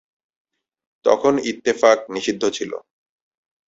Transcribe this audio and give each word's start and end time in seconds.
তখন 1.05 1.33
ইত্তেফাক 1.49 1.99
নিষিদ্ধ 2.15 2.43
ছিল। 2.57 2.71